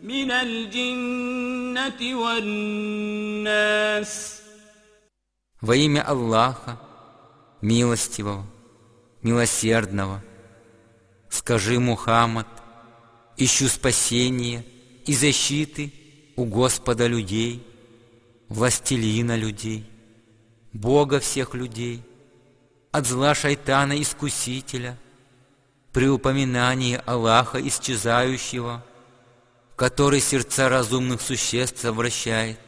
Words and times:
من 0.00 0.30
الجنة 0.30 2.14
والناس 2.22 3.64
Во 5.60 5.74
имя 5.74 6.02
Аллаха, 6.02 6.78
милостивого, 7.62 8.44
милосердного, 9.22 10.22
скажи, 11.30 11.80
Мухаммад, 11.80 12.46
ищу 13.38 13.68
спасения 13.68 14.62
и 15.06 15.14
защиты 15.14 15.90
у 16.36 16.44
Господа 16.44 17.06
людей, 17.06 17.66
властелина 18.50 19.36
людей, 19.36 19.86
Бога 20.74 21.18
всех 21.20 21.54
людей, 21.54 22.02
от 22.92 23.06
зла 23.06 23.34
шайтана-искусителя, 23.34 24.98
при 25.92 26.08
упоминании 26.08 27.00
Аллаха 27.06 27.58
исчезающего,– 27.66 28.84
который 29.79 30.19
сердца 30.19 30.67
разумных 30.67 31.21
существ 31.21 31.85
обращает, 31.85 32.59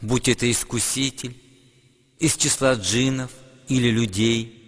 будь 0.00 0.28
это 0.28 0.50
искуситель 0.50 1.40
из 2.18 2.36
числа 2.36 2.74
джинов 2.74 3.30
или 3.68 3.88
людей– 3.88 4.60